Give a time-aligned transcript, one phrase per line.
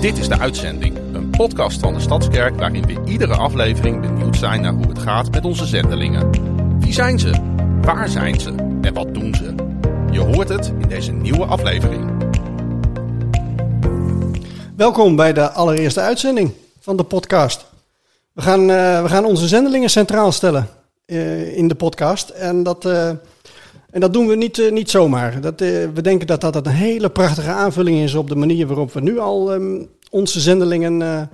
[0.00, 4.60] Dit is de uitzending, een podcast van de Stadskerk waarin we iedere aflevering benieuwd zijn
[4.60, 6.30] naar hoe het gaat met onze zendelingen.
[6.80, 7.34] Wie zijn ze?
[7.82, 8.54] Waar zijn ze?
[8.80, 9.54] En wat doen ze?
[10.10, 12.10] Je hoort het in deze nieuwe aflevering.
[14.76, 17.66] Welkom bij de allereerste uitzending van de podcast.
[18.32, 20.68] We gaan, uh, we gaan onze zendelingen centraal stellen
[21.06, 22.28] uh, in de podcast.
[22.28, 23.10] En dat, uh,
[23.90, 25.40] en dat doen we niet, niet zomaar.
[25.40, 29.00] Dat, we denken dat dat een hele prachtige aanvulling is op de manier waarop we
[29.00, 31.28] nu al um, onze zendelingen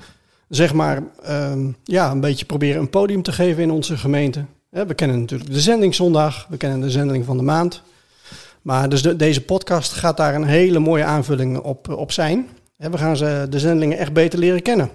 [0.48, 4.44] zeg maar, um, ja, een beetje proberen een podium te geven in onze gemeente.
[4.70, 7.82] We kennen natuurlijk de zendingzondag, we kennen de zendeling van de maand.
[8.62, 12.48] Maar dus de, deze podcast gaat daar een hele mooie aanvulling op, op zijn.
[12.76, 14.90] We gaan ze, de zendelingen echt beter leren kennen.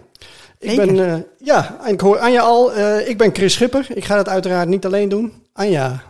[0.60, 2.78] Ik ben, uh, ja, ik hoor Anja al.
[2.78, 3.86] Uh, ik ben Chris Schipper.
[3.94, 5.34] Ik ga dat uiteraard niet alleen doen.
[5.54, 6.04] Anja.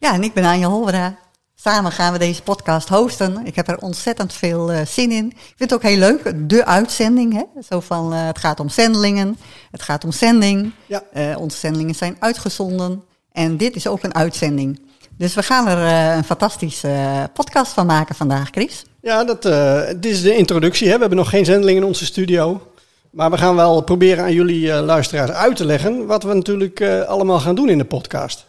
[0.00, 1.16] Ja, en ik ben Anja Holvera.
[1.54, 3.46] Samen gaan we deze podcast hosten.
[3.46, 5.26] Ik heb er ontzettend veel uh, zin in.
[5.26, 7.32] Ik vind het ook heel leuk, de uitzending.
[7.32, 7.62] Hè?
[7.68, 9.38] Zo van, het gaat om zendelingen,
[9.70, 10.72] het gaat om zending.
[10.86, 11.02] Ja.
[11.38, 13.02] onze zendelingen zijn uitgezonden.
[13.32, 14.80] En dit is ook een uitzending.
[15.16, 18.84] Dus we gaan er een fantastische podcast van maken vandaag, Chris.
[19.00, 19.42] Ja, dat,
[20.02, 20.86] dit is de introductie.
[20.86, 20.94] Hè.
[20.94, 22.70] We hebben nog geen zendeling in onze studio.
[23.10, 27.40] Maar we gaan wel proberen aan jullie luisteraars uit te leggen wat we natuurlijk allemaal
[27.40, 28.46] gaan doen in de podcast.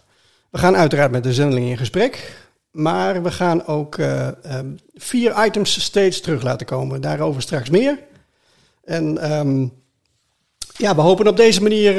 [0.50, 2.38] We gaan uiteraard met de zendeling in gesprek.
[2.72, 7.02] Maar we gaan ook um, vier items steeds terug laten komen.
[7.02, 8.00] Daarover straks meer.
[8.84, 9.72] En um,
[10.76, 11.94] ja, we hopen op deze manier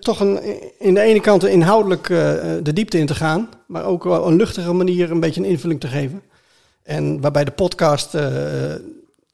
[0.00, 0.40] toch een,
[0.78, 2.06] in de ene kant inhoudelijk
[2.62, 3.48] de diepte in te gaan.
[3.66, 6.22] Maar ook op een luchtige manier een beetje een invulling te geven.
[6.82, 8.22] En waarbij de podcast uh,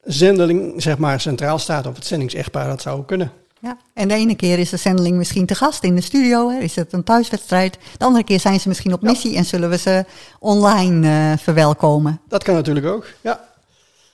[0.05, 3.33] zendeling zeg maar centraal staat, of het zendingsechtpaar, dat zou kunnen.
[3.61, 6.59] Ja, en de ene keer is de zendeling misschien te gast in de studio, hè?
[6.59, 7.79] is het een thuiswedstrijd.
[7.99, 9.37] De andere keer zijn ze misschien op missie ja.
[9.37, 10.05] en zullen we ze
[10.39, 12.21] online uh, verwelkomen.
[12.29, 13.49] Dat kan natuurlijk ook, ja.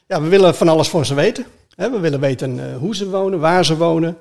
[0.07, 1.47] Ja, we willen van alles voor ze weten.
[1.75, 1.91] Hè?
[1.91, 4.17] We willen weten uh, hoe ze wonen, waar ze wonen,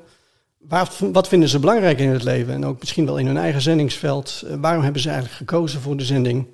[0.57, 2.53] waar, wat vinden ze belangrijk in het leven.
[2.53, 4.43] En ook misschien wel in hun eigen zendingsveld.
[4.59, 6.47] waarom hebben ze eigenlijk gekozen voor de zending?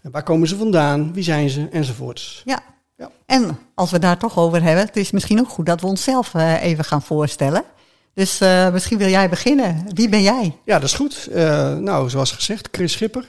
[0.00, 1.12] Waar komen ze vandaan?
[1.12, 1.68] Wie zijn ze?
[1.70, 2.42] Enzovoorts.
[2.44, 2.60] Ja.
[2.96, 3.10] ja.
[3.26, 6.34] En als we daar toch over hebben, het is misschien ook goed dat we onszelf
[6.34, 7.64] uh, even gaan voorstellen.
[8.14, 9.84] Dus uh, misschien wil jij beginnen.
[9.94, 10.56] Wie ben jij?
[10.64, 11.28] Ja, dat is goed.
[11.30, 13.28] Uh, nou, zoals gezegd, Chris Schipper.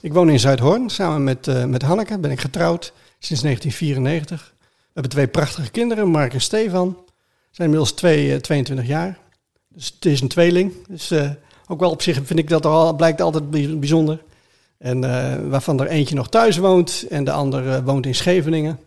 [0.00, 0.90] Ik woon in Zuidhoorn.
[0.90, 4.54] Samen met, met Hanneke ben ik getrouwd sinds 1994.
[4.58, 6.96] We hebben twee prachtige kinderen, Mark en Stefan.
[7.50, 9.18] Zijn inmiddels twee, 22 jaar.
[9.68, 10.72] Dus het is een tweeling.
[10.88, 11.12] Dus
[11.66, 14.22] ook wel op zich vind ik dat al, blijkt altijd bijzonder.
[14.78, 15.00] En
[15.50, 18.78] waarvan er eentje nog thuis woont en de ander woont in Scheveningen.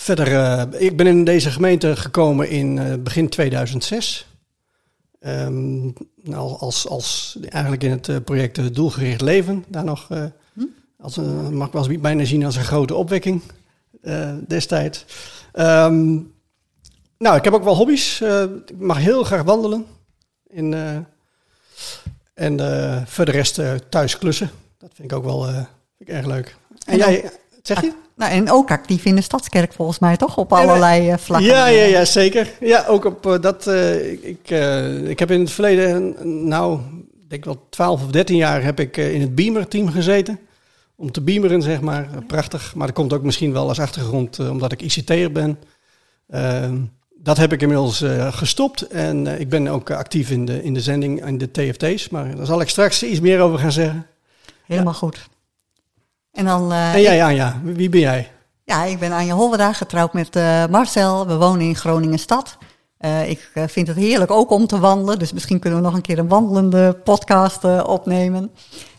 [0.00, 4.26] Verder, uh, ik ben in deze gemeente gekomen in begin 2006.
[5.20, 5.92] Um,
[6.22, 9.64] nou, als, als eigenlijk in het project Doelgericht Leven.
[9.68, 10.08] Daar nog,
[10.52, 10.64] hm?
[11.00, 13.42] als een, mag ik wel eens bijna zien als een grote opwekking
[14.46, 15.04] destijds.
[15.54, 16.32] Um,
[17.18, 18.20] nou, ik heb ook wel hobby's.
[18.66, 19.86] ik mag heel graag wandelen.
[20.46, 20.74] In,
[22.38, 24.50] en uh, voor de rest uh, thuis klussen.
[24.78, 26.56] Dat vind ik ook wel uh, vind ik erg leuk.
[26.84, 27.30] En, en jij,
[27.62, 27.92] zeg je?
[28.18, 30.36] Nou, en ook actief in de Stadskerk volgens mij, toch?
[30.36, 31.48] Op allerlei vlakken.
[31.48, 32.52] Ja, ja, ja, zeker.
[32.60, 33.66] Ja, ook op dat...
[34.22, 34.50] ik,
[35.08, 36.14] ik heb in het verleden,
[36.48, 36.80] nou,
[37.20, 40.38] ik denk wel 12 of 13 jaar heb ik in het Beamer-team gezeten.
[40.96, 42.08] Om te beameren, zeg maar.
[42.26, 42.74] Prachtig.
[42.74, 45.58] Maar dat komt ook misschien wel als achtergrond, omdat ik ICT'er ben.
[46.28, 46.78] Ehm,
[47.14, 51.26] dat heb ik inmiddels gestopt en ik ben ook actief in de, in de zending,
[51.26, 52.08] in de TFT's.
[52.08, 54.06] Maar daar zal ik straks iets meer over gaan zeggen.
[54.66, 54.98] Helemaal ja.
[54.98, 55.28] goed.
[56.38, 56.72] En dan...
[56.72, 58.30] Uh, en jij Anja, wie ben jij?
[58.64, 60.34] Ja, ik ben Anja Holweda, getrouwd met
[60.70, 61.26] Marcel.
[61.26, 62.58] We wonen in Groningen-stad.
[63.26, 66.18] ik vind het heerlijk ook om te wandelen, dus misschien kunnen we nog een keer
[66.18, 68.50] een wandelende podcast opnemen.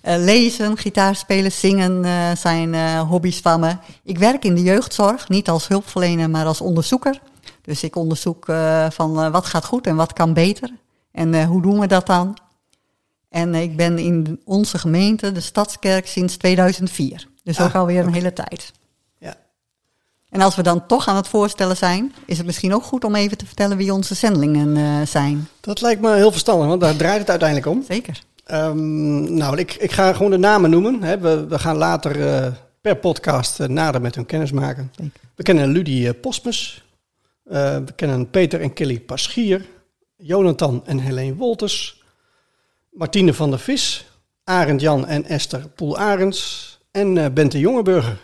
[0.01, 2.05] lezen, gitaar spelen, zingen
[2.37, 3.75] zijn hobby's van me.
[4.03, 7.21] Ik werk in de jeugdzorg, niet als hulpverlener, maar als onderzoeker.
[7.61, 8.45] Dus ik onderzoek
[8.89, 10.71] van wat gaat goed en wat kan beter.
[11.11, 12.37] En hoe doen we dat dan?
[13.29, 17.27] En ik ben in onze gemeente, de Stadskerk, sinds 2004.
[17.43, 18.71] Dus ah, ook alweer een hele tijd.
[19.17, 19.35] Ja.
[20.29, 23.15] En als we dan toch aan het voorstellen zijn, is het misschien ook goed om
[23.15, 25.47] even te vertellen wie onze zendelingen zijn.
[25.59, 27.83] Dat lijkt me heel verstandig, want daar draait het uiteindelijk om.
[27.87, 28.21] Zeker.
[28.51, 31.03] Um, nou, ik, ik ga gewoon de namen noemen.
[31.03, 31.19] Hè.
[31.19, 32.17] We, we gaan later
[32.81, 34.91] per podcast nader met hun kennis maken.
[34.95, 35.19] Zeker.
[35.35, 36.83] We kennen Ludie Postmus.
[37.51, 39.65] Uh, we kennen Peter en Kelly Paschier,
[40.15, 41.98] Jonathan en Helene Wolters,
[42.91, 44.05] Martine van der Vis,
[44.43, 48.19] Arend Jan en Esther Poel-Arends en uh, Bente Jongeburger.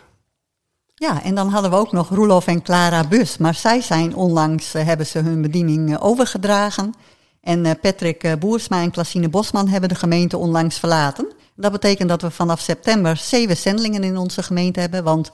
[0.96, 4.76] Ja, en dan hadden we ook nog Roelof en Clara Bus, maar zij zijn onlangs,
[4.76, 6.94] uh, hebben ze hun bediening overgedragen.
[7.42, 11.34] En Patrick Boersma en Klassine Bosman hebben de gemeente onlangs verlaten.
[11.56, 15.32] Dat betekent dat we vanaf september zeven zendelingen in onze gemeente hebben, want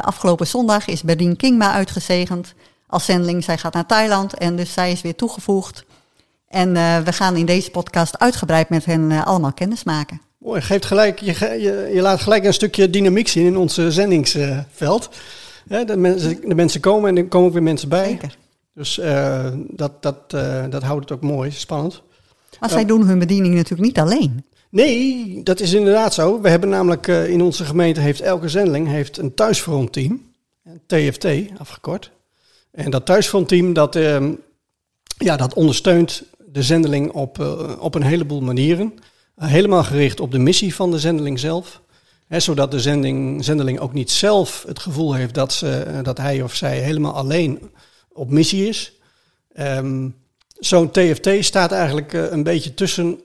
[0.00, 2.54] afgelopen zondag is Berdien Kingma uitgezegend
[2.86, 3.44] als zendeling.
[3.44, 5.84] Zij gaat naar Thailand en dus zij is weer toegevoegd.
[6.50, 10.20] En uh, we gaan in deze podcast uitgebreid met hen uh, allemaal kennis maken.
[10.38, 15.08] Mooi, geeft gelijk, je, je, je, laat gelijk een stukje dynamiek zien in ons zendingsveld.
[15.64, 18.08] Ja, de, mensen, de mensen komen en er komen ook weer mensen bij.
[18.08, 18.36] Zeker.
[18.74, 20.30] Dus uh, dat, dat,
[20.70, 22.02] dat houdt het ook mooi, spannend.
[22.60, 24.44] Maar zij doen hun bediening natuurlijk niet alleen.
[24.70, 26.40] Nee, dat is inderdaad zo.
[26.40, 30.22] We hebben namelijk in onze gemeente heeft elke zendeling heeft een thuisfrontteam,
[30.86, 31.26] TFT
[31.58, 32.10] afgekort.
[32.70, 34.32] En dat thuisfrontteam dat, ehm,
[35.18, 38.92] ja, dat ondersteunt de zendeling op, uh, op een heleboel manieren.
[39.38, 41.82] Uh, helemaal gericht op de missie van de zendeling zelf.
[42.28, 46.42] Zodat de zending, zendeling ook niet zelf het gevoel heeft dat, ze, uh, dat hij
[46.42, 47.70] of zij helemaal alleen
[48.12, 48.92] op missie is.
[49.58, 50.14] Um,
[50.60, 53.20] Zo'n TFT staat eigenlijk een beetje tussen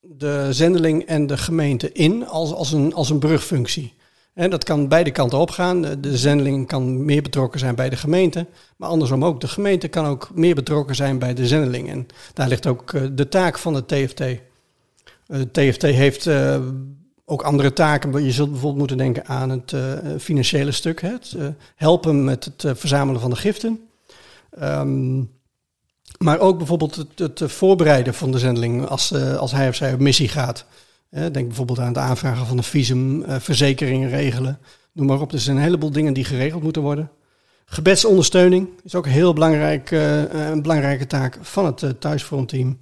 [0.00, 3.94] de zendeling en de gemeente in als, als, een, als een brugfunctie.
[4.36, 6.00] En dat kan beide kanten opgaan.
[6.00, 8.46] De zendeling kan meer betrokken zijn bij de gemeente.
[8.76, 9.40] Maar andersom ook.
[9.40, 11.90] De gemeente kan ook meer betrokken zijn bij de zendeling.
[11.90, 14.18] En daar ligt ook de taak van de TFT.
[15.26, 16.58] De TFT heeft uh,
[17.24, 18.24] ook andere taken.
[18.24, 19.74] Je zult bijvoorbeeld moeten denken aan het
[20.18, 21.00] financiële stuk.
[21.00, 21.36] Het
[21.76, 23.80] helpen met het verzamelen van de giften.
[24.62, 25.30] Um,
[26.18, 29.10] maar ook bijvoorbeeld het, voorbereiden van de zendeling als
[29.50, 30.64] hij of zij op missie gaat.
[31.10, 34.58] Denk bijvoorbeeld aan het aanvragen van een visum, verzekeringen regelen.
[34.92, 35.32] Noem maar op.
[35.32, 37.10] Er zijn een heleboel dingen die geregeld moeten worden.
[37.68, 42.78] Gebedsondersteuning is ook heel belangrijk, uh, een belangrijke taak van het uh, thuisfrontteam.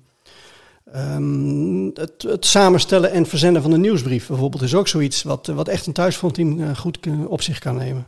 [0.96, 5.68] Um, het, het, samenstellen en verzenden van de nieuwsbrief bijvoorbeeld is ook zoiets wat, wat
[5.68, 8.06] echt een thuisfrontteam uh, goed op zich kan nemen.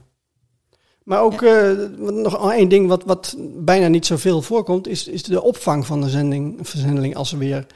[1.04, 1.74] Maar ook ja.
[1.98, 6.08] nog één ding wat, wat bijna niet zoveel voorkomt, is, is de opvang van de
[6.08, 7.66] zending, verzendeling als ze weer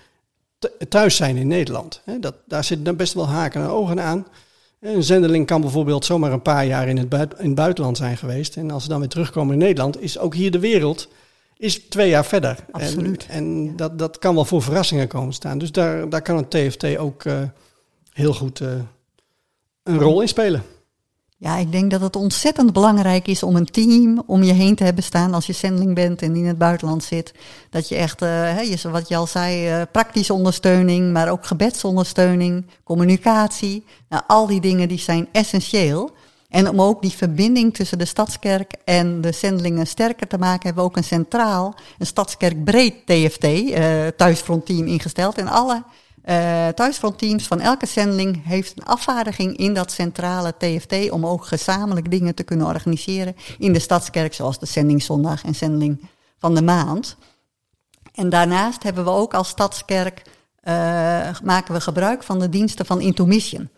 [0.89, 2.03] thuis zijn in Nederland.
[2.21, 4.27] Dat, daar zitten best wel haken en ogen aan.
[4.81, 8.57] Een zendeling kan bijvoorbeeld zomaar een paar jaar in het, in het buitenland zijn geweest.
[8.57, 11.09] En als ze dan weer terugkomen in Nederland, is ook hier de wereld
[11.61, 12.57] is twee jaar verder.
[12.71, 13.27] Absoluut.
[13.29, 13.73] En, en ja.
[13.77, 15.59] dat, dat kan wel voor verrassingen komen staan.
[15.59, 17.43] Dus daar, daar kan het TFT ook uh,
[18.12, 18.69] heel goed uh,
[19.83, 20.62] een rol in spelen.
[21.42, 24.84] Ja, ik denk dat het ontzettend belangrijk is om een team om je heen te
[24.84, 27.34] hebben staan als je zendeling bent en in het buitenland zit.
[27.70, 33.84] Dat je echt, uh, wat je al zei, uh, praktische ondersteuning, maar ook gebedsondersteuning, communicatie.
[34.08, 36.10] Nou, al die dingen die zijn essentieel.
[36.48, 40.82] En om ook die verbinding tussen de Stadskerk en de zendelingen sterker te maken, hebben
[40.82, 45.38] we ook een centraal, een Stadskerk breed TFT, uh, thuisfrontteam ingesteld.
[45.38, 45.82] En alle
[46.25, 52.11] uh, thuisfrontteams van elke zendeling heeft een afvaardiging in dat centrale TFT om ook gezamenlijk
[52.11, 56.08] dingen te kunnen organiseren in de Stadskerk, zoals de zendingszondag en zendeling
[56.38, 57.17] van de maand.
[58.14, 60.22] En daarnaast hebben we ook als Stadskerk,
[60.64, 60.72] uh,
[61.43, 63.69] maken we gebruik van de diensten van Intomission.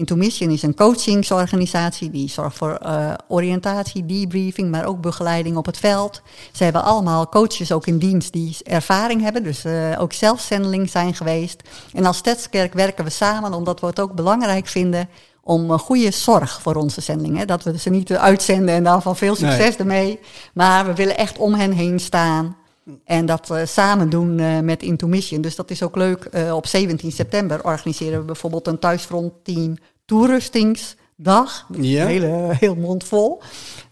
[0.00, 5.78] Intomission is een coachingsorganisatie die zorgt voor uh, oriëntatie, debriefing, maar ook begeleiding op het
[5.78, 6.22] veld.
[6.52, 11.14] Ze hebben allemaal coaches ook in dienst die ervaring hebben, dus uh, ook zelfzendeling zijn
[11.14, 11.62] geweest.
[11.92, 15.08] En als Stadskerk werken we samen omdat we het ook belangrijk vinden
[15.42, 17.46] om goede zorg voor onze zendingen.
[17.46, 19.76] Dat we ze niet uitzenden en dan van veel succes nee.
[19.76, 20.20] ermee.
[20.54, 22.56] Maar we willen echt om hen heen staan.
[23.04, 25.40] En dat uh, samen doen uh, met Intomission.
[25.40, 26.28] Dus dat is ook leuk.
[26.32, 31.66] Uh, op 17 september organiseren we bijvoorbeeld een thuisfrontteam toerustingsdag.
[31.72, 32.06] Ja.
[32.06, 33.42] Hele, heel mond vol.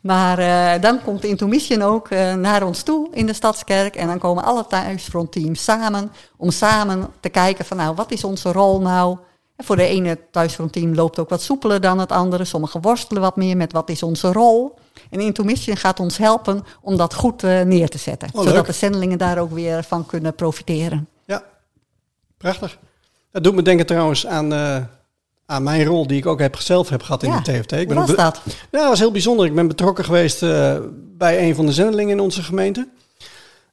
[0.01, 3.97] Maar dan komt Intomission ook naar ons toe in de Stadskerk.
[3.97, 6.13] En dan komen alle thuisfrontteams samen.
[6.37, 9.17] Om samen te kijken van nou, wat is onze rol nou?
[9.57, 12.45] En voor de ene thuisfrontteam loopt ook wat soepeler dan het andere.
[12.45, 14.75] Sommigen worstelen wat meer met wat is onze rol.
[15.11, 18.29] En Intomission gaat ons helpen om dat goed uh, neer te zetten.
[18.33, 21.09] Oh, zodat de zendelingen daar ook weer van kunnen profiteren.
[21.25, 21.43] Ja,
[22.37, 22.79] prachtig.
[23.31, 24.77] Dat doet me denken trouwens aan, uh,
[25.47, 27.41] aan mijn rol die ik ook heb, zelf heb gehad in ja.
[27.41, 27.73] de TFT.
[27.73, 28.41] Ik Hoe was dat?
[28.45, 29.47] Ja, dat was heel bijzonder.
[29.47, 30.77] Ik ben betrokken geweest uh,
[31.17, 32.89] bij een van de zendelingen in onze gemeente.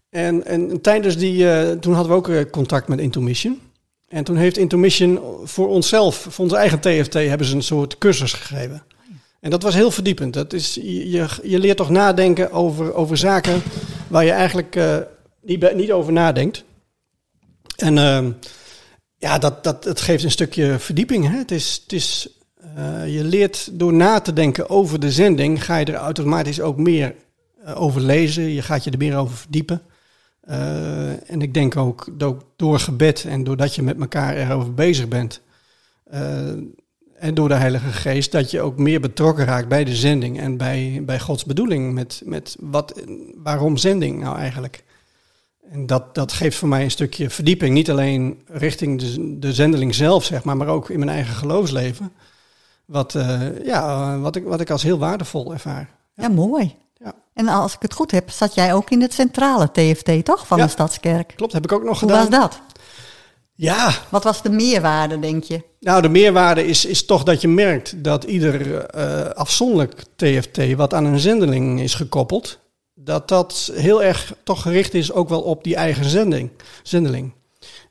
[0.09, 3.61] En, en tijdens die, toen hadden we ook contact met Intomission.
[4.07, 8.33] En toen heeft Intomission voor onszelf, voor onze eigen TFT, hebben ze een soort cursus
[8.33, 8.83] gegeven.
[9.45, 10.33] En dat was heel verdiepend.
[10.33, 13.61] Dat is, je, je leert toch nadenken over, over zaken
[14.07, 14.97] waar je eigenlijk uh,
[15.41, 16.63] niet, niet over nadenkt.
[17.75, 18.27] En uh,
[19.17, 21.27] ja, dat, dat, het geeft een stukje verdieping.
[21.27, 21.37] Hè?
[21.37, 22.29] Het is, het is,
[22.77, 26.77] uh, je leert door na te denken over de zending, ga je er automatisch ook
[26.77, 27.15] meer
[27.65, 28.43] uh, over lezen.
[28.43, 29.81] Je gaat je er meer over verdiepen.
[31.25, 32.07] En ik denk ook
[32.55, 35.41] door gebed en doordat je met elkaar erover bezig bent.
[37.19, 40.57] En door de Heilige Geest, dat je ook meer betrokken raakt bij de zending en
[40.57, 41.93] bij, bij Gods bedoeling.
[41.93, 43.01] Met, met wat,
[43.35, 44.83] waarom zending nou eigenlijk?
[45.71, 47.73] En dat, dat geeft voor mij een stukje verdieping.
[47.73, 52.11] Niet alleen richting de, de zendeling zelf, zeg maar, maar ook in mijn eigen geloofsleven.
[52.85, 55.89] Wat, uh, ja, wat, ik, wat ik als heel waardevol ervaar.
[56.13, 56.75] Ja, ja mooi.
[56.97, 57.13] Ja.
[57.33, 60.47] En als ik het goed heb, zat jij ook in het centrale TFT, toch?
[60.47, 60.63] Van Ja.
[60.63, 61.33] de Stadskerk.
[61.35, 62.29] Klopt, heb ik ook nog Hoe gedaan.
[62.29, 62.61] was dat?
[63.57, 65.61] Ja, Wat was de meerwaarde, denk je?
[65.79, 70.93] nou de meerwaarde is, is toch dat je merkt dat ieder eh, afzonderlijk TFT wat
[70.93, 72.59] aan een zendeling is gekoppeld,
[72.93, 76.49] dat dat heel erg toch gericht is ook wel op die eigen zending,
[76.83, 77.33] zendeling.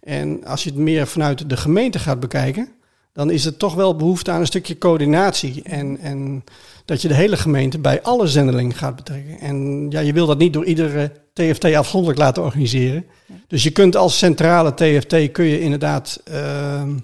[0.00, 2.68] En als je het meer vanuit de gemeente gaat bekijken,
[3.12, 5.62] dan is er toch wel behoefte aan een stukje coördinatie.
[5.62, 6.44] En, en
[6.84, 9.40] dat je de hele gemeente bij alle zendelingen gaat betrekken.
[9.40, 13.06] En ja, je wil dat niet door iedere TFT afzonderlijk laten organiseren.
[13.46, 16.98] Dus je kunt als centrale TFT kun je inderdaad ehm,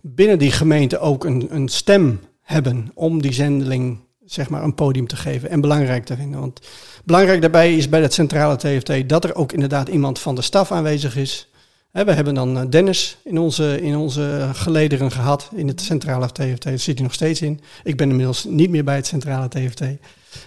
[0.00, 5.06] binnen die gemeente ook een, een stem hebben om die zendeling zeg maar een podium
[5.06, 6.40] te geven en belangrijk te vinden.
[6.40, 6.60] Want
[7.04, 10.72] belangrijk daarbij is bij dat centrale TFT dat er ook inderdaad iemand van de staf
[10.72, 11.48] aanwezig is.
[11.90, 16.62] We hebben dan eh, Dennis in onze, in onze gelederen gehad in het centrale TFT.
[16.62, 17.60] Daar zit hij nog steeds in.
[17.84, 19.82] Ik ben inmiddels niet meer bij het centrale TFT.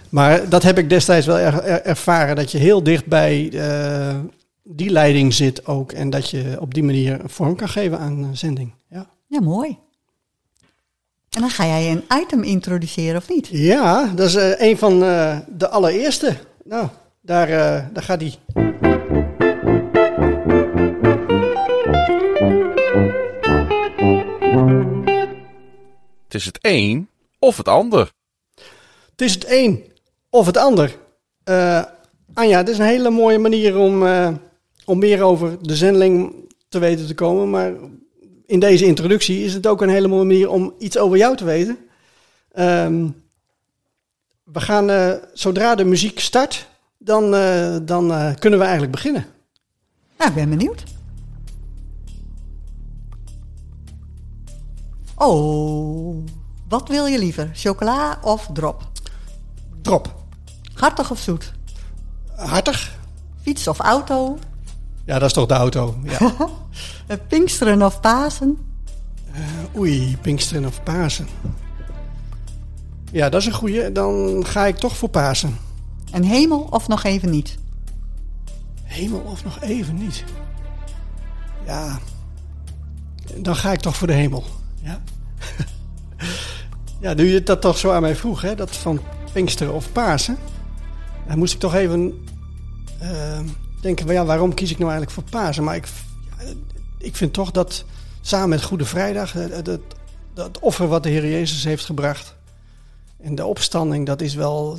[0.09, 4.15] Maar dat heb ik destijds wel er- er- ervaren, dat je heel dicht bij eh,
[4.63, 5.91] die leiding zit ook.
[5.91, 8.73] En dat je op die manier vorm kan geven aan zending.
[8.89, 9.77] Ja, Ja, mooi.
[11.29, 13.47] En dan ga jij een item introduceren, of niet?
[13.51, 16.35] ja dat is eh, een van eh, de allereerste.
[16.63, 16.87] Nou,
[17.21, 18.33] daar, eh, daar gaat hij.
[26.23, 28.11] Het is het een of het ander.
[29.15, 29.83] Het is het een
[30.29, 30.97] of het ander.
[31.43, 31.83] Eh,
[32.33, 34.29] Anja, het is een hele mooie manier om, eh,
[34.85, 36.33] om meer over de zendeling
[36.69, 37.49] te weten te komen.
[37.49, 37.73] Maar
[38.45, 41.45] in deze introductie is het ook een hele mooie manier om iets over jou te
[41.45, 41.77] weten.
[42.51, 43.07] Ehm,
[44.43, 46.67] we gaan, eh, zodra de muziek start,
[46.97, 47.31] dan,
[47.85, 49.25] dan kunnen we eigenlijk beginnen.
[50.17, 50.83] Nou, ik ben benieuwd.
[55.15, 56.23] Oh,
[56.67, 57.49] wat wil je liever?
[57.53, 58.93] Chocola of drop?
[59.85, 60.15] Drop.
[60.73, 61.51] Hartig of zoet?
[62.35, 62.97] Hartig?
[63.41, 64.37] Fiets of auto?
[65.05, 65.95] Ja, dat is toch de auto.
[66.03, 66.19] Ja.
[67.07, 68.57] Eh, Pinksteren of Pasen?
[69.77, 71.27] Oei, Pinksteren of Pasen.
[73.11, 73.91] Ja, dat is een goeie.
[73.91, 75.57] Dan ga ik toch voor Pasen.
[76.11, 77.57] Een hemel of nog even niet?
[78.83, 80.23] Hemel of nog even niet?
[81.65, 81.99] Ja,
[83.35, 84.43] dan ga ik toch voor de hemel.
[84.81, 85.01] Ja,
[87.05, 88.99] ja nu je dat toch zo aan mij vroeg, hè, dat van
[89.35, 90.37] Pinksteren of Pasen.
[91.27, 92.25] Dan moest ik toch even
[92.99, 93.39] eh,
[93.81, 95.63] denken, ja, waarom kies ik nou eigenlijk voor Pasen?
[95.63, 95.87] Maar ik,
[96.97, 97.85] ik vind toch dat
[98.21, 99.79] samen met Goede Vrijdag, eh, dat,
[100.33, 102.35] dat offer wat de Heer Jezus heeft gebracht...
[103.21, 104.77] en de opstanding, dat is wel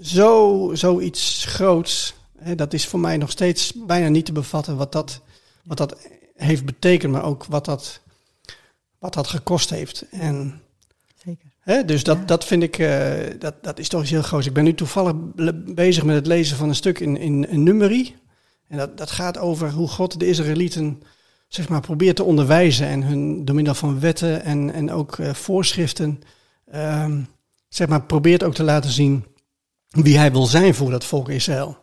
[0.00, 2.14] zo, zoiets groots.
[2.38, 5.20] Hè, dat is voor mij nog steeds bijna niet te bevatten wat dat,
[5.62, 5.96] wat dat
[6.34, 8.00] heeft betekend, maar ook wat dat,
[8.98, 10.04] wat dat gekost heeft.
[10.10, 10.62] En,
[11.24, 11.86] Zeker.
[11.86, 12.24] dus dat, Ja.
[12.24, 14.46] dat vind ik, eh, dat, dat is toch iets heel groots.
[14.46, 15.14] Ik ben nu toevallig
[15.74, 18.14] bezig met het lezen van een stuk in, in, in Numeri.
[18.68, 21.02] En dat, dat gaat over hoe God de Israëlieten
[21.48, 25.34] zeg maar, probeert te onderwijzen en hun door middel van wetten en, en ook eh,
[25.34, 26.20] voorschriften
[26.66, 27.20] ehm,
[27.68, 29.24] zeg maar, probeert ook te laten zien
[29.88, 31.78] wie hij wil zijn voor dat volk Israël.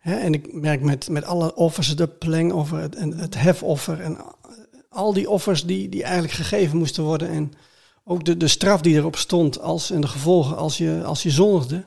[0.00, 4.16] En ik merk met, met alle offers, de plengoffer, het, en het hefoffer en
[4.88, 7.28] al die offers die, die eigenlijk gegeven moesten worden.
[7.28, 7.52] En
[8.04, 11.30] ook de, de straf die erop stond als, en de gevolgen als je, als je
[11.30, 11.84] zondigde.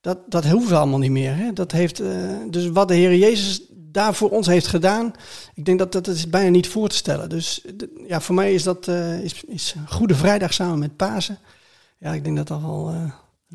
[0.00, 1.36] Dat, dat hoeft allemaal niet meer.
[1.36, 1.52] Hè?
[1.52, 2.08] Dat heeft, eh,
[2.50, 5.12] dus wat de Heer Jezus daar voor ons heeft gedaan,
[5.54, 7.28] ik denk dat dat is bijna niet voor te stellen.
[7.28, 11.38] Dus de- ja, voor mij is dat eh, is, is Goede Vrijdag samen met Pasen.
[11.98, 13.10] Ja, ik denk dat dat wel eh,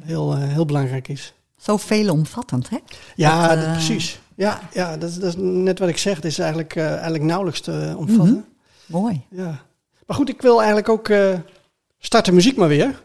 [0.06, 1.34] heel, heel belangrijk is.
[1.58, 2.78] Zo veelomvattend, hè?
[3.16, 4.20] Ja, Dat, precies.
[4.36, 6.16] Ja, ja dat, is- dat is net wat ik zeg.
[6.16, 8.46] Het is eigenlijk, eigenlijk nauwelijks te omvatten.
[8.86, 9.22] Mooi.
[9.30, 9.66] Ja.
[10.06, 11.10] Maar goed, ik wil eigenlijk ook
[12.00, 13.02] start de muziek maar weer.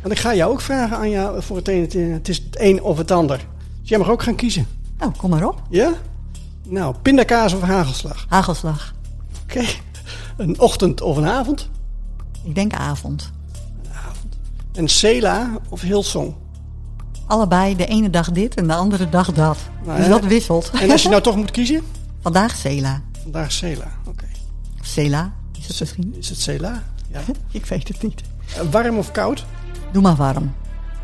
[0.00, 2.12] Want ik ga jou ook vragen, Anja, voor het een.
[2.12, 3.46] Het, is het een of het ander.
[3.80, 4.66] Dus jij mag ook gaan kiezen.
[4.98, 5.62] Nou, kom maar op.
[5.70, 5.92] Ja?
[6.68, 8.26] Nou, pindakaas of hagelslag?
[8.28, 8.94] Hagelslag.
[9.42, 9.64] Oké.
[10.36, 11.70] Een ochtend of een avond?
[12.44, 13.32] Ik denk avond.
[14.72, 16.34] Een Sela of Hillsong?
[17.26, 19.58] Allebei de ene dag dit en de andere dag dat.
[19.84, 20.70] Nou, dus dat wisselt.
[20.70, 21.82] En als je nou toch moet kiezen?
[22.22, 23.02] Vandaag Sela.
[23.22, 23.90] Vandaag Sela.
[24.06, 24.24] Oké.
[24.80, 26.14] Of Sela, is het misschien?
[26.18, 26.82] Is het Sela?
[27.12, 27.20] Ja.
[27.58, 28.22] Ik weet het niet.
[28.56, 29.44] Eh, Warm of koud?
[29.92, 30.54] Doe maar warm.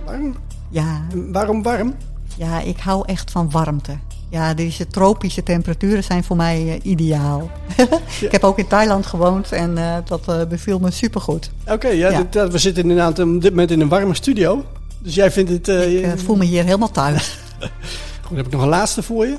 [0.04, 0.37] Warm.
[0.71, 1.94] Ja, En Waarom warm?
[2.37, 3.99] ja, ik hou echt van warmte.
[4.28, 7.50] Ja, deze tropische temperaturen zijn voor mij eh, ideaal.
[8.21, 11.50] ik heb ook in Thailand gewoond en eh, dat beviel me supergoed.
[11.66, 12.18] Oké, ja, Ja.
[12.18, 14.64] dit- dat- we zitten inderdaad op dit moment in een warme studio.
[14.99, 15.68] Dus jij vindt het...
[15.68, 17.38] Ik voel me hier helemaal thuis.
[17.61, 19.37] Goed, dan heb ik nog een laatste voor je.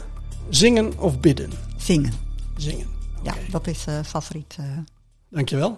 [0.50, 1.52] Zingen of bidden?
[1.78, 2.14] Zingen.
[2.58, 2.86] Zingen.
[3.24, 4.56] Ja, dat is favoriet.
[5.30, 5.78] Dankjewel.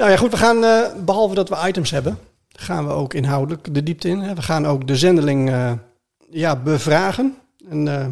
[0.00, 2.18] Nou ja, goed, we gaan, eh, behalve dat we items hebben,
[2.48, 4.20] gaan we ook inhoudelijk de diepte in.
[4.20, 4.34] hè.
[4.34, 5.72] We gaan ook de zendeling, eh,
[6.30, 7.36] ja, bevragen.
[7.68, 8.06] En eh,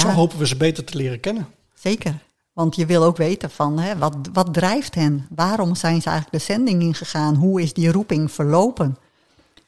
[0.00, 1.46] zo hopen we ze beter te leren kennen.
[1.74, 2.14] Zeker.
[2.52, 5.26] Want je wil ook weten van hè, wat, wat drijft hen?
[5.34, 7.34] Waarom zijn ze eigenlijk de zending ingegaan?
[7.34, 8.96] Hoe is die roeping verlopen?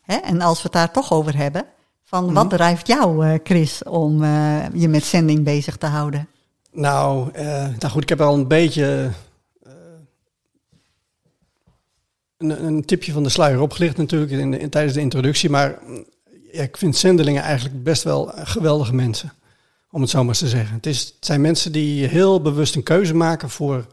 [0.03, 0.17] Hè?
[0.17, 1.64] En als we het daar toch over hebben,
[2.05, 4.25] van wat drijft jou, Chris, om
[4.75, 6.29] je met zending bezig te houden?
[6.73, 7.31] Nou,
[7.79, 9.11] nou goed, ik heb al een beetje
[12.50, 15.50] een, een tipje van de sluier opgelicht natuurlijk in de, in- tijdens de introductie.
[15.50, 15.78] Maar
[16.52, 19.32] ja, ik vind zendelingen eigenlijk best wel geweldige mensen,
[19.90, 20.74] om het zo maar eens te zeggen.
[20.74, 23.86] Het, is, het zijn mensen die heel bewust een keuze maken voor,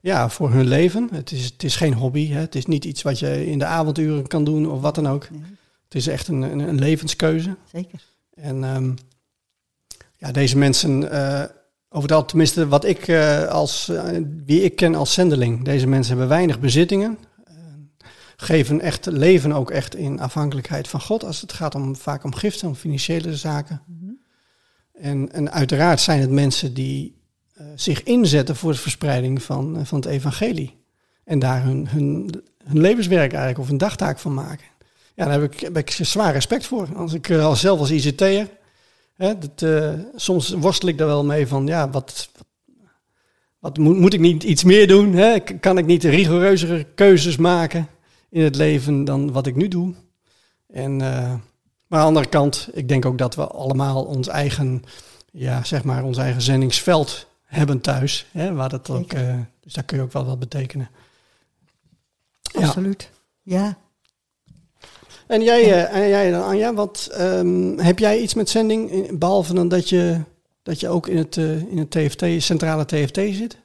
[0.00, 1.08] ja, voor hun leven.
[1.12, 2.40] Het is, het is geen hobby, hè.
[2.40, 5.30] het is niet iets wat je in de avonduren kan doen of wat dan ook.
[5.30, 5.40] Nee.
[5.84, 7.56] Het is echt een, een, een levenskeuze.
[7.72, 8.00] Zeker.
[8.34, 8.90] En ehm,
[10.16, 11.44] ja, deze mensen, eh,
[11.90, 14.04] over tenminste wat ik eh, als, eh,
[14.46, 17.18] wie ik ken als zendeling, deze mensen hebben weinig bezittingen.
[18.40, 22.34] Geven echt, leven ook echt in afhankelijkheid van God als het gaat om vaak om
[22.34, 23.82] giften, om financiële zaken.
[24.92, 29.84] En, en uiteraard zijn het mensen die eh, zich inzetten voor de verspreiding van, eh,
[29.84, 30.76] van het evangelie.
[31.24, 34.66] En daar hun, hun, hun levenswerk eigenlijk of een dagtaak van maken.
[35.14, 36.88] Ja, daar heb ik, heb ik zwaar respect voor.
[36.96, 38.48] Als ik als zelf als ICT'er,
[39.16, 42.30] hè, dat, eh, soms worstel ik daar wel mee van, ja, wat,
[43.58, 45.14] wat, moet, moet ik niet iets meer doen?
[45.14, 45.40] Hè?
[45.40, 47.88] Kan ik niet rigoureuzere keuzes maken
[48.30, 49.94] in het leven dan wat ik nu doe?
[50.66, 51.34] En, eh,
[51.86, 54.82] maar aan de andere kant, ik denk ook dat we allemaal ons eigen,
[55.32, 58.26] ja, zeg maar, ons eigen zendingsveld hebben thuis.
[58.32, 60.88] Hè, waar dat ook, eh, dus daar kun je ook wel wat betekenen.
[62.52, 63.10] Absoluut.
[63.42, 63.78] Ja.
[65.26, 69.18] En jij, eh, en jij dan, Anja, wat, ehm, heb jij iets met zending, in-
[69.18, 70.20] behalve dan dat je,
[70.62, 73.58] dat je ook in het, in het TFT, centrale TFT zit?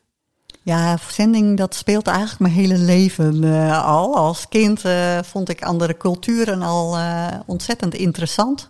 [0.65, 4.15] Ja, zending dat speelt eigenlijk mijn hele leven eh, al.
[4.15, 8.69] Als kind eh, vond ik andere culturen al eh, ontzettend interessant.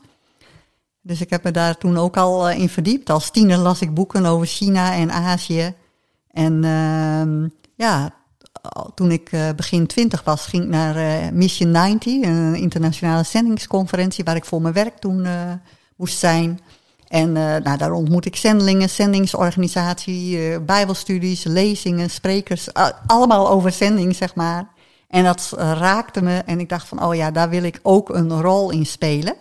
[1.01, 3.09] Dus ik heb me daar toen ook al in verdiept.
[3.09, 5.73] Als tiener las ik boeken over China en Azië.
[6.31, 8.13] En ehm, ja,
[8.95, 14.45] toen ik begin twintig was, ging ik naar Mission 90, een internationale zendingsconferentie waar ik
[14.45, 15.27] voor mijn werk toen
[15.95, 16.59] moest zijn.
[17.13, 22.67] En eh, nou, daar ontmoet ik zendelingen, zendingsorganisatie, eh, bijbelstudies, lezingen, sprekers,
[23.07, 24.67] allemaal over zending, zeg maar.
[25.07, 28.09] En dat eh, raakte me en ik dacht van, oh ja, daar wil ik ook
[28.09, 29.35] een rol in spelen.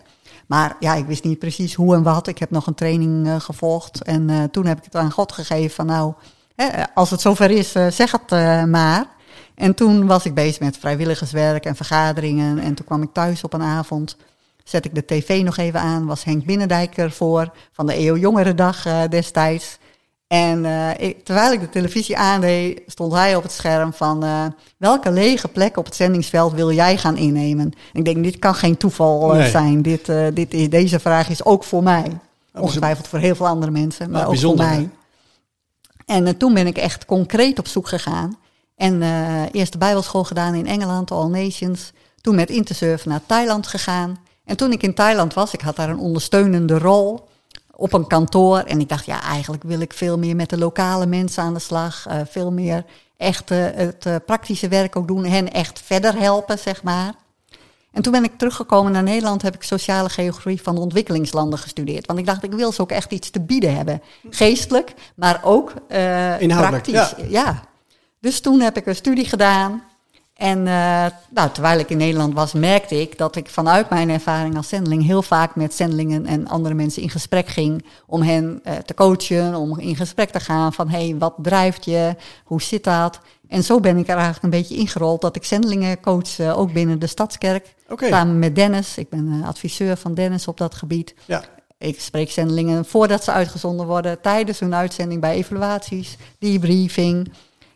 [0.47, 2.27] Maar ja, ik wist niet precies hoe en wat.
[2.27, 5.85] Ik heb nog een training gevolgd en toen heb ik het aan God gegeven van,
[5.85, 6.13] nou,
[6.55, 8.29] hè, als het zover is, zeg het
[8.69, 9.05] maar.
[9.55, 13.53] En toen was ik bezig met vrijwilligerswerk en vergaderingen en toen kwam ik thuis op
[13.53, 14.17] een avond
[14.63, 18.85] zet ik de tv nog even aan, was Henk Binnendijk ervoor van de EO Jongerendag
[18.85, 19.77] eh, destijds.
[20.27, 24.45] En eh, ik- terwijl ik de televisie aandeed, stond hij op het scherm van eh,
[24.77, 27.65] welke lege plek op het zendingsveld wil jij gaan innemen?
[27.93, 29.49] En ik denk, dit kan geen toeval Nee.
[29.49, 29.81] zijn.
[29.81, 32.19] Dit, dit, is- deze vraag is ook voor mij.
[32.51, 34.65] maar Ongetwijfeld voor heel veel andere mensen, maar Nou, ook voor hè?
[34.65, 34.89] mij.
[36.05, 38.37] En toen ben ik echt concreet op zoek gegaan.
[38.75, 41.91] En eh, eerst de Bijbelschool gedaan in Engeland, All Nations.
[42.21, 44.19] Toen met Intersurf naar Thailand gegaan.
[44.45, 47.27] En toen ik in Thailand was, ik had daar een ondersteunende rol
[47.75, 48.57] op een kantoor.
[48.57, 51.59] En ik dacht, ja, eigenlijk wil ik veel meer met de lokale mensen aan de
[51.59, 52.05] slag.
[52.07, 52.85] eh, veel meer
[53.17, 55.25] echt eh, het eh, praktische werk ook doen.
[55.25, 57.13] Hen echt verder helpen, zeg maar.
[57.91, 62.05] En toen ben ik teruggekomen naar Nederland, heb ik sociale geografie van de ontwikkelingslanden gestudeerd.
[62.05, 64.01] Want ik dacht, ik wil ze ook echt iets te bieden hebben.
[64.29, 65.73] Geestelijk, maar ook
[66.39, 67.13] Inhoudelijk, praktisch.
[67.27, 67.63] Ja.
[68.19, 69.83] Dus toen heb ik een studie gedaan.
[70.43, 74.55] En eh, nou, terwijl ik in Nederland was, merkte ik dat ik vanuit mijn ervaring
[74.55, 77.85] als zendeling heel vaak met zendelingen en andere mensen in gesprek ging.
[78.05, 81.85] Om hen eh, te coachen, om in gesprek te gaan van hé, hey, wat drijft
[81.85, 82.15] je?
[82.43, 83.19] Hoe zit dat?
[83.47, 86.73] En zo ben ik er eigenlijk een beetje ingerold dat ik zendelingen coach, eh, ook
[86.73, 87.75] binnen de Stadskerk.
[88.09, 88.97] Samen met Dennis.
[88.97, 91.15] Ik ben adviseur van Dennis op dat gebied.
[91.25, 91.43] Ja.
[91.77, 97.31] Ik spreek zendelingen voordat ze uitgezonden worden, tijdens hun uitzending bij evaluaties, debriefing.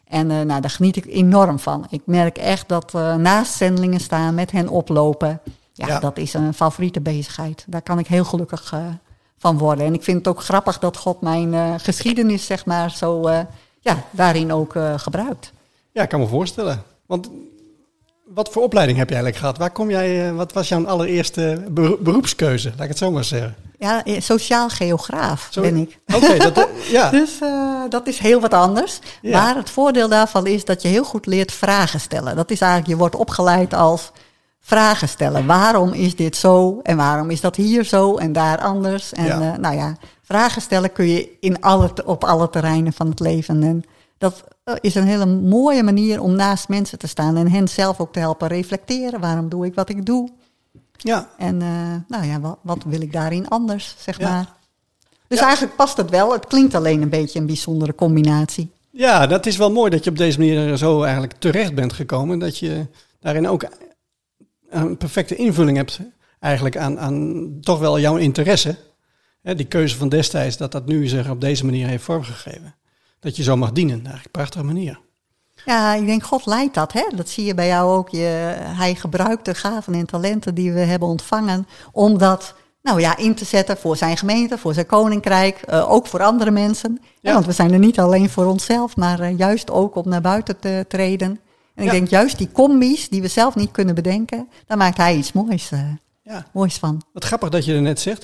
[0.08, 1.86] En eh, nou, daar geniet ik enorm van.
[1.90, 5.40] Ik merk echt dat eh, naast zendelingen staan, met hen oplopen.
[5.74, 6.00] Ja, Ja.
[6.00, 7.66] dat is een favoriete bezigheid.
[7.68, 8.80] Daar kan ik heel gelukkig eh,
[9.38, 9.86] van worden.
[9.86, 13.30] En ik vind het ook grappig dat God mijn geschiedenis, zeg maar, zo
[13.80, 15.52] ja, daarin ook gebruikt.
[15.92, 16.84] Ja, ik kan me voorstellen.
[17.06, 17.30] Want
[18.34, 19.58] wat voor opleiding heb je eigenlijk gehad?
[19.58, 22.70] Waar kom jij, eh, wat was jouw allereerste beroe- beroepskeuze?
[22.70, 23.56] Laat ik het zo maar zeggen.
[23.80, 26.00] Ja, eh, sociaal geograaf ben ik.
[26.16, 27.10] Oké, dat, ja.
[27.10, 29.00] Dus eh, dat is heel wat anders.
[29.22, 29.42] Ja.
[29.42, 32.36] Maar het voordeel daarvan is dat je heel goed leert vragen stellen.
[32.36, 34.12] Dat is eigenlijk, je wordt opgeleid als
[34.62, 35.46] vragen stellen.
[35.46, 39.14] Waarom is dit zo en waarom is dat hier zo en daar anders?
[39.14, 39.58] En Ja.
[39.58, 43.64] nou ja, vragen stellen kun je in alle, op alle terreinen van het leven.
[43.64, 43.84] En
[44.18, 44.44] dat
[44.82, 48.20] is een hele mooie manier om naast mensen te staan en hen zelf ook te
[48.20, 49.20] helpen reflecteren.
[49.20, 50.30] Waarom doe ik wat ik doe?
[50.98, 54.30] Ja, En eh, nou ja, wat, wat wil ik daarin anders, zeg Ja.
[54.32, 54.56] maar.
[55.28, 55.46] Dus Ja.
[55.46, 56.32] eigenlijk past het wel.
[56.34, 58.72] Het klinkt alleen een beetje een bijzondere combinatie.
[58.90, 62.40] Ja, dat is wel mooi dat je op deze manier zo eigenlijk terecht bent gekomen.
[62.40, 62.86] Dat je
[63.20, 63.68] daarin ook
[64.70, 66.00] een perfecte invulling hebt
[66.40, 68.78] eigenlijk aan, aan toch wel jouw interesse.
[69.42, 72.76] Hè, die keuze van destijds, dat dat nu zich op deze manier heeft vormgegeven.
[73.20, 75.00] Dat je zo mag dienen, eigenlijk een prachtige manier.
[75.66, 76.94] Ja, ik denk, God leidt dat.
[76.94, 77.04] Hè?
[77.16, 78.10] Dat zie je bij jou ook.
[78.10, 83.18] Je, hij gebruikt de gaven en talenten die we hebben ontvangen om dat nou ja,
[83.18, 86.98] in te zetten voor zijn gemeente, voor zijn koninkrijk, eh, ook voor andere mensen.
[87.02, 87.08] Ja.
[87.22, 87.34] Ja.
[87.34, 90.60] want we zijn er niet alleen voor onszelf, maar eh, juist ook om naar buiten
[90.60, 91.40] te treden.
[91.76, 95.16] En ik denk juist die combi's die we zelf niet kunnen bedenken, daar maakt hij
[95.16, 95.80] iets moois, eh,
[96.22, 97.02] Ja, moois van.
[97.14, 98.24] wat grappig dat je er net zegt.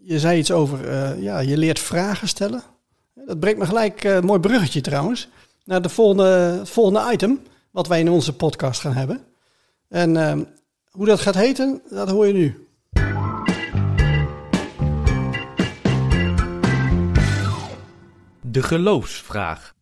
[0.00, 0.88] Je zei iets over,
[1.22, 2.62] ja, je leert vragen stellen.
[3.26, 5.28] Dat brengt me gelijk eh, een mooi bruggetje trouwens.
[5.64, 6.24] Naar de volgende,
[6.58, 9.24] het volgende item, wat wij in onze podcast gaan hebben.
[9.88, 10.38] En eh,
[10.90, 12.68] hoe dat gaat heten, dat hoor je nu.
[18.40, 19.74] De geloofsvraag.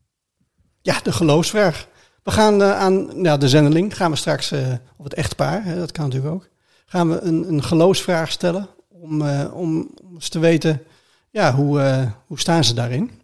[0.82, 1.88] Ja, de geloofsvraag.
[2.22, 5.78] We gaan eh, aan nou, de zendeling, gaan we straks, eh of het echtpaar, hè,
[5.78, 6.48] dat kan natuurlijk ook,
[6.86, 10.82] gaan we een, een geloofsvraag stellen om, om, om eens te weten,
[11.30, 13.21] ja, hoe, hoe staan ze daarin?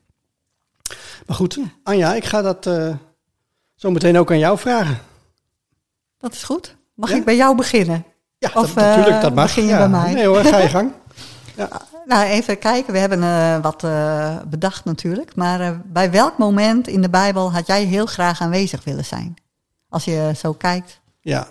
[1.28, 2.94] Maar goed, Anja, ik ga dat eh,
[3.74, 4.98] zo meteen ook aan jou vragen.
[6.18, 6.76] Dat is goed.
[6.94, 7.16] Mag Ja?
[7.16, 8.04] ik bij jou beginnen?
[8.38, 9.44] Ja, Of, dat, natuurlijk, eh, dat mag.
[9.46, 9.78] begin je ja.
[9.78, 10.12] bij mij?
[10.12, 10.92] Nee hoor, ga je gang.
[12.06, 12.92] Nou, even kijken.
[12.92, 13.80] We hebben eh, wat
[14.50, 15.34] bedacht natuurlijk.
[15.36, 19.36] Maar bij welk moment in de Bijbel had jij heel graag aanwezig willen zijn?
[19.88, 21.00] Als je zo kijkt.
[21.20, 21.48] Ja.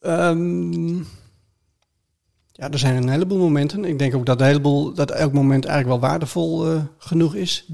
[0.00, 0.96] Ehm,
[2.52, 3.84] ja, er zijn een heleboel momenten.
[3.84, 7.66] Ik denk ook dat, een heleboel, dat elk moment eigenlijk wel waardevol genoeg is.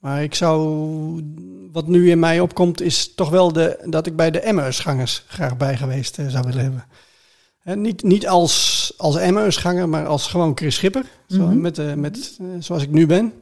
[0.00, 1.24] Maar ik zou,
[1.72, 5.56] wat nu in mij opkomt, is toch wel de, dat ik bij de Emmausgangers graag
[5.56, 6.84] bij geweest eh, zou willen hebben.
[7.82, 11.60] Niet, niet als, als Emmausganger, maar als gewoon Chris Schipper, zo, Mhm.
[11.60, 13.32] met, eh, met, eh, zoals ik nu ben.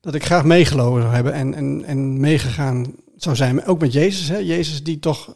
[0.00, 4.28] Dat ik graag meegelopen zou hebben en, en, en meegegaan zou zijn, ook met Jezus.
[4.28, 4.36] Hè?
[4.36, 5.34] Jezus die toch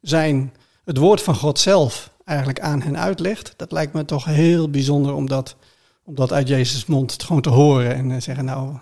[0.00, 0.52] zijn,
[0.84, 3.54] het woord van God zelf eigenlijk aan hen uitlegt.
[3.56, 5.56] Dat lijkt me toch heel bijzonder om dat,
[6.04, 8.76] om dat uit Jezus' mond gewoon te horen en zeggen, nou,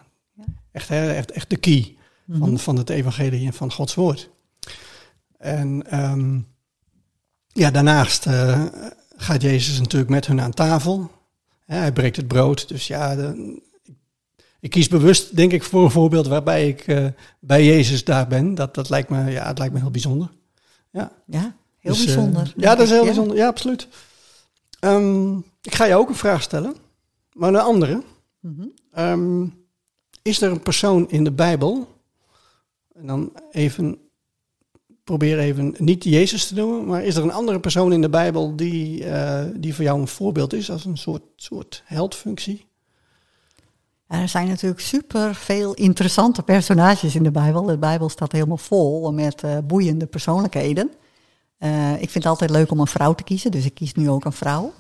[0.77, 1.97] echt, hè, echt, echt de key
[2.31, 4.31] van, van het evangelie en van Gods woord.
[5.39, 6.41] En ehm,
[7.53, 8.65] ja, daarnaast eh,
[9.17, 11.11] gaat Jezus natuurlijk met hun aan tafel.
[11.65, 13.63] Hè, hij breekt het brood, dus ja, de-
[14.61, 17.07] ik kies bewust, denk ik, voor een voorbeeld waarbij ik eh,
[17.41, 18.55] bij Jezus daar ben.
[18.55, 20.31] Dat, dat lijkt me, ja, het lijkt me heel bijzonder.
[20.91, 22.53] Ja, Ja, heel Dus, eh, bijzonder.
[22.57, 23.05] ja, dat is heel Ja.
[23.05, 23.37] bijzonder.
[23.37, 23.89] Ja, absoluut.
[24.81, 26.75] Ehm, ik ga je ook een vraag stellen,
[27.33, 28.03] maar een andere.
[28.41, 28.67] Mhm.
[28.93, 29.47] Ehm,
[30.27, 31.89] is er een persoon in de Bijbel,
[32.95, 33.99] en dan even,
[35.05, 38.57] probeer even niet Jezus te noemen, maar is er een andere persoon in de Bijbel
[38.57, 42.67] die, eh, die voor jou een voorbeeld is als een soort, soort heldfunctie?
[44.07, 47.63] Er zijn natuurlijk super veel interessante personages in de Bijbel.
[47.63, 50.91] De Bijbel staat helemaal vol met eh, boeiende persoonlijkheden.
[51.59, 54.11] Eh, ik vind het altijd leuk om een vrouw te kiezen, dus ik kies nu
[54.11, 54.73] ook een vrouw.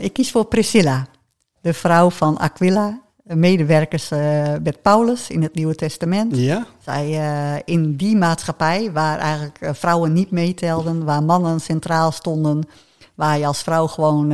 [0.00, 1.06] Ik kies voor Priscilla,
[1.60, 6.36] de vrouw van Aquila, medewerkers eh, met Paulus in het Nieuwe Testament.
[6.36, 6.66] Ja?
[6.84, 12.68] Zij eh, in die maatschappij waar eigenlijk eh, vrouwen niet meetelden, waar mannen centraal stonden,
[13.14, 14.32] waar je als vrouw gewoon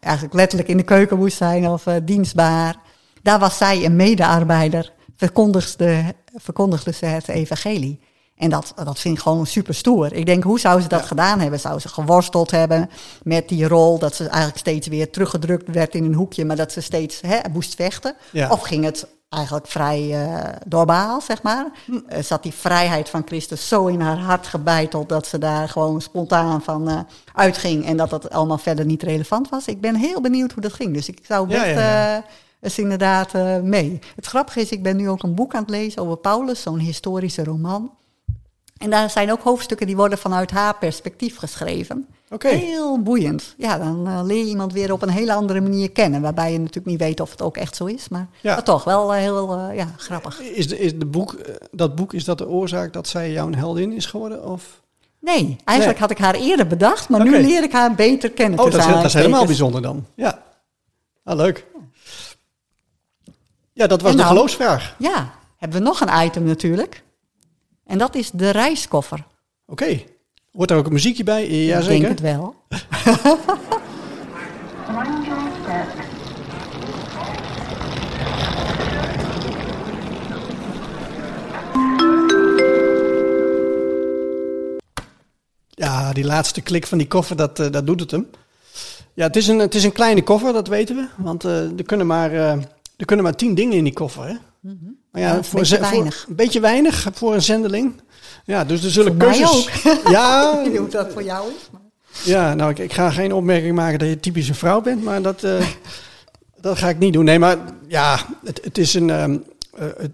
[0.00, 2.76] eigenlijk letterlijk in de keuken moest zijn of dienstbaar.
[3.22, 8.00] Daar was zij een medearbeider, verkondigde, verkondigde ze het evangelie.
[8.42, 10.12] En dat, dat vind ik gewoon super stoer.
[10.12, 11.06] Ik denk, hoe zou ze dat Ja.
[11.06, 11.60] gedaan hebben?
[11.60, 12.90] Zou ze geworsteld hebben
[13.22, 16.72] met die rol dat ze eigenlijk steeds weer teruggedrukt werd in een hoekje, maar dat
[16.72, 18.14] ze steeds hè, moest vechten?
[18.30, 18.50] Ja.
[18.50, 21.66] Of ging het eigenlijk vrij eh doorbaal, zeg maar?
[21.86, 21.98] Hm.
[22.08, 26.00] Eh, zat die vrijheid van Christus zo in haar hart gebeiteld dat ze daar gewoon
[26.00, 26.98] spontaan van eh,
[27.34, 29.66] uitging en dat dat allemaal verder niet relevant was?
[29.66, 30.94] Ik ben heel benieuwd hoe dat ging.
[30.94, 32.24] Dus ik zou best ja,
[32.60, 33.98] eens inderdaad mee.
[34.16, 36.78] Het grappige is, ik ben nu ook een boek aan het lezen over Paulus, zo'n
[36.78, 37.90] historische roman.
[38.82, 42.06] En daar zijn ook hoofdstukken die worden vanuit haar perspectief geschreven.
[42.30, 42.48] Oké.
[42.48, 43.54] Heel boeiend.
[43.56, 46.20] Ja, dan eh, leer je iemand weer op een hele andere manier kennen.
[46.20, 48.08] Waarbij je natuurlijk niet weet of het ook echt zo is.
[48.08, 48.54] Maar, Ja.
[48.54, 50.40] maar toch wel eh, heel eh, ja, grappig.
[50.40, 51.36] Is, de, is de boek,
[51.70, 54.44] dat boek, is dat de oorzaak dat zij jouw heldin is geworden?
[54.44, 54.80] Of?
[55.20, 56.08] Nee, eigenlijk Nee.
[56.08, 57.08] had ik haar eerder bedacht.
[57.08, 58.58] Maar nu leer ik haar beter kennen.
[58.58, 60.06] Oh, dat is, dat is helemaal bijzonder dan.
[60.14, 60.42] Ja.
[61.24, 61.66] Ah, leuk.
[63.72, 64.26] Ja, dat was de dan?
[64.26, 64.94] geloofsvraag.
[64.98, 67.02] Ja, hebben we nog een item natuurlijk.
[67.84, 69.24] En dat is de reiskoffer.
[69.66, 70.02] Oké.
[70.52, 71.42] Hoort er ook een muziekje bij?
[71.44, 72.08] ik denk Jazeker.
[72.08, 72.54] het wel.
[85.74, 88.26] Ja, die laatste klik van die koffer, dat, eh, dat doet het hem.
[89.14, 91.06] Ja, het is, een, het is een kleine koffer, dat weten we.
[91.16, 92.52] Want eh, er, kunnen maar, eh,
[92.96, 94.26] er kunnen maar tien dingen in die koffer.
[94.26, 94.34] Hè?
[95.12, 96.24] Maar ja, voor beetje voor- weinig.
[96.28, 98.00] een beetje weinig voor een zendeling.
[98.44, 99.86] Ja, dus er zullen Voor mij keuzes.
[99.86, 100.10] ook.
[100.12, 101.68] Ja, Ik weet niet hoe dat voor jou is.
[101.72, 101.80] maar-
[102.24, 105.22] ja, nou, ik, ik ga geen opmerking maken dat je typisch een vrouw bent, maar
[105.22, 105.66] dat, eh,
[106.60, 107.24] dat ga ik niet doen.
[107.24, 107.56] Nee, maar
[107.88, 109.10] ja, het, het is een.
[109.10, 109.36] ehm,
[109.74, 110.10] eh, het,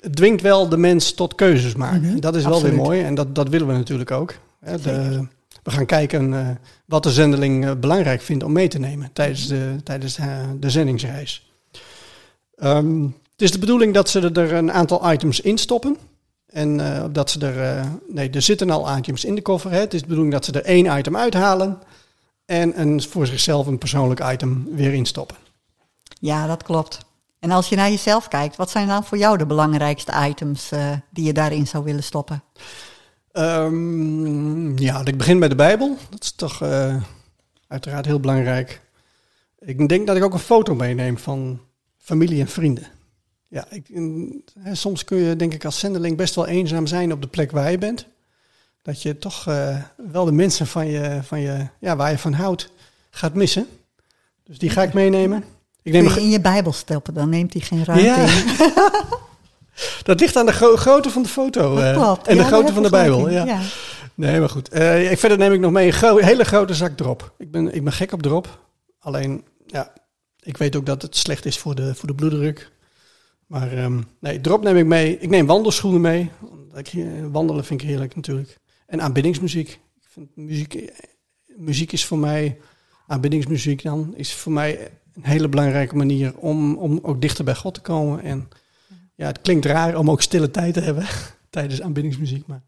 [0.00, 2.00] het dwingt wel de mens tot keuzes maken.
[2.00, 4.34] Mhm, dat is wel weer mooi en dat, dat willen we natuurlijk ook.
[4.60, 5.26] Hè, de,
[5.62, 6.48] we gaan kijken eh,
[6.84, 10.18] wat de zendeling belangrijk vindt om mee te nemen tijdens de, tijdens,
[10.60, 11.50] de zendingsreis.
[12.56, 15.96] Ehm, het is de bedoeling dat ze er een aantal items in stoppen.
[16.46, 17.78] En eh, dat ze er.
[17.78, 19.70] eh, nee, er zitten al items in de koffer.
[19.70, 19.78] Hè.
[19.78, 21.78] Het is de bedoeling dat ze er één item uithalen.
[22.44, 25.36] En een, voor zichzelf een persoonlijk item weer instoppen.
[26.20, 26.98] Ja, dat klopt.
[27.38, 30.92] En als je naar jezelf kijkt, wat zijn dan voor jou de belangrijkste items eh,
[31.10, 32.42] die je daarin zou willen stoppen?
[33.32, 35.96] Ehm, ja, ik begin bij de Bijbel.
[36.10, 36.62] Dat is toch
[37.68, 38.80] uiteraard heel belangrijk.
[39.58, 41.60] Ik denk dat ik ook een foto meeneem van
[41.98, 42.86] familie en vrienden.
[43.48, 47.12] Ja, ik, mm, hè, soms kun je denk ik als zendeling best wel eenzaam zijn
[47.12, 48.06] op de plek waar je bent.
[48.82, 52.32] Dat je toch eh, wel de mensen van je, van je, ja, waar je van
[52.32, 52.70] houdt
[53.10, 53.66] gaat missen.
[54.44, 55.44] Dus die ga ik meenemen.
[55.82, 58.16] Ik neem Kun je in je Bijbel stoppen, dan neemt hij geen ruimte Ja.
[58.16, 58.72] in.
[60.02, 62.26] Dat ligt aan de gro- grootte van de foto eh, klopt.
[62.26, 63.28] en Ja, de grootte van de Bijbel.
[63.30, 63.60] Ja.
[64.14, 64.68] Nee, maar goed.
[64.68, 67.34] Eh, ik, verder neem ik nog mee een gro- hele grote zak drop.
[67.38, 68.58] Ik ben, ik ben gek op drop.
[68.98, 69.92] Alleen, ja,
[70.40, 72.70] ik weet ook dat het slecht is voor de, voor de bloeddruk.
[73.46, 75.18] Maar ehm, nee, drop neem ik mee.
[75.18, 76.30] Ik neem wandelschoenen mee.
[76.74, 78.58] eh, wandelen vind ik heerlijk natuurlijk.
[78.86, 79.68] En aanbiddingsmuziek.
[79.68, 80.88] Ik vind muziek, eh,
[81.56, 82.58] muziek is voor mij,
[83.06, 87.74] aanbiddingsmuziek dan, is voor mij een hele belangrijke manier om, om ook dichter bij God
[87.74, 88.22] te komen.
[88.22, 88.48] En
[89.14, 91.06] ja, het klinkt raar om ook stille tijd te hebben
[91.50, 92.46] tijdens aanbiddingsmuziek.
[92.46, 92.62] Maar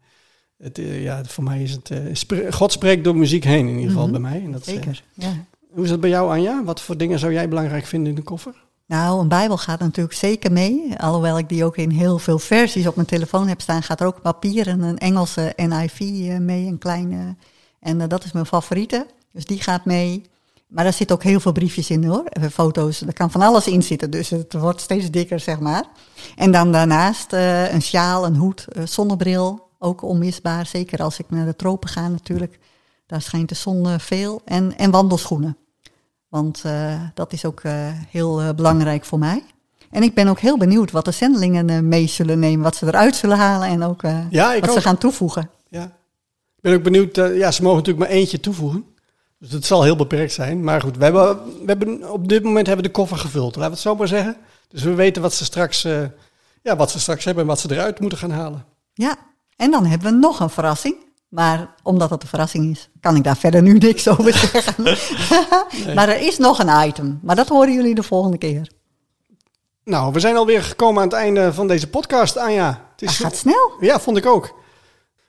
[0.57, 1.91] het, eh, ja, voor mij is het.
[2.13, 4.11] spre- God spreekt door muziek heen, in ieder geval Mhm.
[4.11, 4.41] bij mij.
[4.43, 5.45] En dat, Zeker, ja.
[5.69, 6.63] hoe is dat bij jou, Anja?
[6.63, 8.67] Wat voor dingen zou jij belangrijk vinden in de koffer?
[8.89, 10.93] Nou, een Bijbel gaat natuurlijk zeker mee.
[10.97, 14.07] Alhoewel ik die ook in heel veel versies op mijn telefoon heb staan, gaat er
[14.07, 17.35] ook papier en een Engelse NIV eh, mee, een kleine.
[17.79, 19.05] En eh, dat is mijn favoriete.
[19.31, 20.23] Dus die gaat mee.
[20.67, 22.23] Maar daar zitten ook heel veel briefjes in hoor.
[22.23, 24.11] Eh, Foto's, er kan van alles in zitten.
[24.11, 25.85] Dus het wordt steeds dikker, zeg maar.
[26.35, 29.67] En dan daarnaast een sjaal, een hoed, eh, zonnebril.
[29.79, 30.65] Ook onmisbaar.
[30.65, 32.59] Zeker als ik naar de tropen ga natuurlijk.
[33.05, 34.41] Daar schijnt de zon veel.
[34.45, 35.57] En, en wandelschoenen.
[36.29, 37.73] Want eh, dat is ook eh,
[38.09, 39.43] heel eh, belangrijk voor mij.
[39.91, 42.63] En ik ben ook heel benieuwd wat de zendelingen mee zullen nemen.
[42.63, 44.75] Wat ze eruit zullen halen en ook Ja, wat ook.
[44.75, 45.49] ze gaan toevoegen.
[45.69, 45.83] Ja.
[46.55, 47.15] Ik ben ook benieuwd.
[47.15, 48.85] ja, ze mogen natuurlijk maar eentje toevoegen.
[49.39, 50.63] Dus het zal heel beperkt zijn.
[50.63, 53.55] Maar goed, we hebben, we hebben, op dit moment hebben we de koffer gevuld.
[53.55, 54.37] Laten we het zo maar zeggen.
[54.67, 55.81] Dus we weten wat ze straks,
[56.61, 58.65] ja, wat ze straks hebben en wat ze eruit moeten gaan halen.
[58.93, 59.15] Ja,
[59.55, 60.95] en dan hebben we nog een verrassing.
[61.29, 64.83] Maar omdat het een verrassing is, kan ik daar verder nu niks over zeggen.
[65.95, 67.19] Maar er is nog een item.
[67.23, 68.71] Maar dat horen jullie de volgende keer.
[69.83, 72.67] Nou, we zijn alweer gekomen aan het einde van deze podcast, Anja.
[72.67, 73.71] Het Dat is, gaat snel.
[73.79, 74.57] ja, vond ik ook.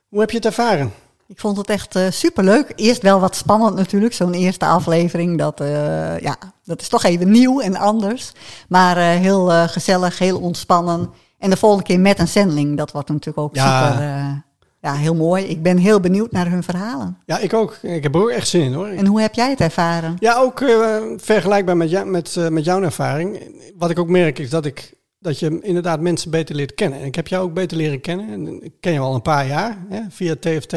[0.08, 0.92] Hoe heb je het ervaren?
[1.26, 2.72] Ik vond het echt super superleuk.
[2.76, 5.38] Eerst wel wat spannend natuurlijk, zo'n eerste aflevering.
[5.38, 8.32] Dat, eh, ja, dat is toch even nieuw en anders.
[8.68, 11.10] Maar eh, heel eh, gezellig, heel ontspannen.
[11.38, 12.76] En de volgende keer met een zendeling.
[12.76, 13.90] Dat wordt natuurlijk ook Ja.
[13.90, 14.32] super, eh,
[14.80, 15.44] ja, heel mooi.
[15.44, 17.18] Ik ben heel benieuwd naar hun verhalen.
[17.26, 17.78] Ja, ik ook.
[17.82, 18.86] Ik heb er ook echt zin in hoor.
[18.86, 20.16] En hoe heb jij het ervaren?
[20.18, 23.38] Ja, ook eh, vergelijkbaar met, jou, met, eh, met jouw ervaring.
[23.76, 27.00] Wat ik ook merk is dat, ik, dat je inderdaad mensen beter leert kennen.
[27.00, 28.28] En ik heb jou ook beter leren kennen.
[28.28, 30.76] En ik ken je al een paar jaar hè, via TFT,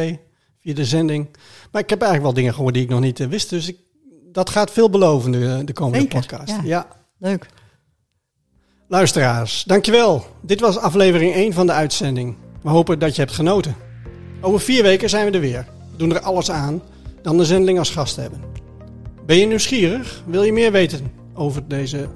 [0.59, 1.27] via de zending.
[1.71, 3.49] Maar ik heb eigenlijk wel dingen gehoord die ik nog niet eh, wist.
[3.49, 3.77] Dus ik,
[4.31, 6.51] dat gaat veel beloven de, de komende Zeker, podcast.
[6.51, 6.61] ja.
[6.63, 6.87] ja.
[7.17, 7.45] Leuk.
[8.87, 10.25] Luisteraars, dankjewel.
[10.41, 12.35] Dit was aflevering 1 van de uitzending.
[12.61, 13.75] We hopen dat je hebt genoten.
[14.45, 15.65] Over vier weken zijn we er weer.
[15.91, 16.81] We doen er alles aan
[17.21, 18.41] dan de zendeling als gast hebben.
[19.25, 20.23] Ben je nieuwsgierig?
[20.25, 22.07] Wil je meer weten over, deze,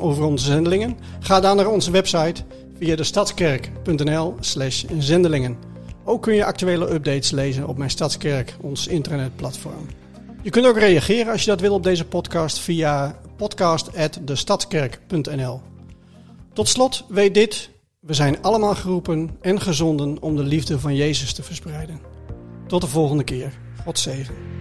[0.00, 0.98] over onze zendelingen?
[1.20, 2.42] Ga dan naar onze website
[2.78, 5.56] via de stadskerk.nl slash zendelingen.
[6.04, 9.86] Ook kun je actuele updates lezen op mijn Stadskerk, ons internetplatform.
[10.42, 15.60] Je kunt ook reageren als je dat wil op deze podcast via podcast.destadskerk.nl.
[16.52, 17.74] Tot slot, weet dit.
[18.06, 22.00] We zijn allemaal geroepen en gezonden om de liefde van Jezus te verspreiden.
[22.66, 23.58] Tot de volgende keer.
[23.84, 24.55] God zegen.